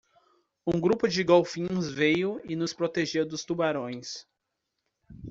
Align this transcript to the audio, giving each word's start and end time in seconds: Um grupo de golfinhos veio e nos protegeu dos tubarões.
Um 0.65 0.79
grupo 0.81 1.07
de 1.07 1.23
golfinhos 1.23 1.93
veio 1.93 2.41
e 2.45 2.55
nos 2.55 2.73
protegeu 2.73 3.23
dos 3.23 3.45
tubarões. 3.45 4.27